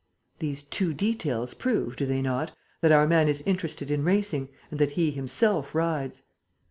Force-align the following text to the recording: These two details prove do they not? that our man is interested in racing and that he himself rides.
These 0.39 0.63
two 0.63 0.95
details 0.95 1.53
prove 1.53 1.95
do 1.95 2.07
they 2.07 2.23
not? 2.23 2.53
that 2.81 2.91
our 2.91 3.05
man 3.05 3.27
is 3.27 3.43
interested 3.45 3.91
in 3.91 4.03
racing 4.03 4.49
and 4.71 4.79
that 4.79 4.93
he 4.97 5.11
himself 5.11 5.75
rides. 5.75 6.23